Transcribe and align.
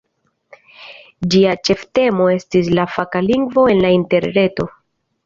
Ĝia 1.35 1.51
ĉeftemo 1.69 2.29
estis 2.37 2.71
"La 2.79 2.87
faka 2.95 3.21
lingvo 3.27 3.67
en 3.75 3.83
la 3.85 3.93
interreto". 3.99 4.67